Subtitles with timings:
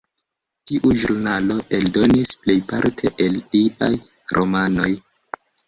[0.69, 3.93] Tiu ĵurnalo eldonis plejparte el liaj
[4.41, 4.91] romanoj.